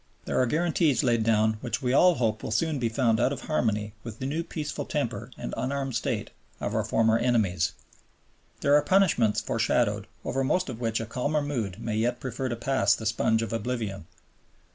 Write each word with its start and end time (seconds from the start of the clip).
There 0.25 0.41
are 0.41 0.47
guarantees 0.47 1.03
laid 1.03 1.23
down 1.23 1.59
which 1.61 1.83
we 1.83 1.93
all 1.93 2.15
hope 2.15 2.41
will 2.41 2.49
soon 2.49 2.79
be 2.79 2.89
found 2.89 3.19
out 3.19 3.31
of 3.31 3.41
harmony 3.41 3.93
with 4.03 4.17
the 4.17 4.25
new 4.25 4.43
peaceful 4.43 4.83
temper 4.85 5.29
and 5.37 5.53
unarmed 5.55 5.95
state 5.95 6.31
of 6.59 6.73
our 6.73 6.83
former 6.83 7.19
enemies. 7.19 7.73
There 8.61 8.73
are 8.73 8.81
punishments 8.81 9.41
foreshadowed 9.41 10.07
over 10.25 10.43
most 10.43 10.69
of 10.69 10.79
which 10.79 10.99
a 10.99 11.05
calmer 11.05 11.43
mood 11.43 11.79
may 11.79 11.97
yet 11.97 12.19
prefer 12.19 12.49
to 12.49 12.55
pass 12.55 12.95
the 12.95 13.05
sponge 13.05 13.43
of 13.43 13.53
oblivion. 13.53 14.07